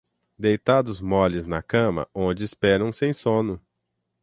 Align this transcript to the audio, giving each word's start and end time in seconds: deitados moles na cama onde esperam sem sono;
deitados 0.35 0.99
moles 0.99 1.45
na 1.45 1.61
cama 1.61 2.09
onde 2.11 2.43
esperam 2.43 2.91
sem 2.91 3.13
sono; 3.13 3.61